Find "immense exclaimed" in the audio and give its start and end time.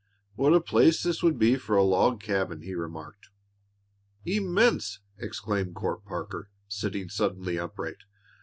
4.25-5.75